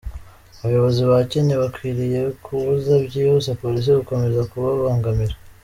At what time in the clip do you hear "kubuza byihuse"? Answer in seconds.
2.43-3.49